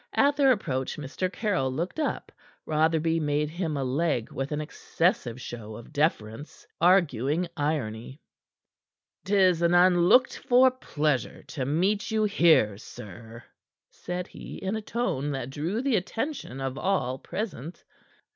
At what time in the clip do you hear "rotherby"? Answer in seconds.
2.65-3.19